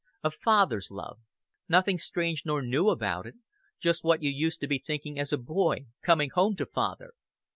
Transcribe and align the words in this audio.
A 0.23 0.31
Father's 0.31 0.89
love. 0.89 1.19
Nothing 1.69 1.99
strange 1.99 2.41
nor 2.43 2.63
new 2.63 2.89
about 2.89 3.27
it. 3.27 3.35
Just 3.79 4.03
what 4.03 4.23
you 4.23 4.31
used 4.31 4.59
to 4.61 4.67
be 4.67 4.79
thinking 4.79 5.19
as 5.19 5.31
a 5.31 5.37
boy, 5.37 5.85
coming 6.01 6.31
home 6.33 6.55
to 6.55 6.65
Father." 6.65 7.11